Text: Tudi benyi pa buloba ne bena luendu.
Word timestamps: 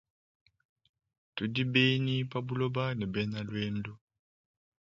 Tudi 1.35 1.63
benyi 1.73 2.17
pa 2.31 2.39
buloba 2.47 2.83
ne 2.97 3.05
bena 3.13 3.39
luendu. 3.49 3.93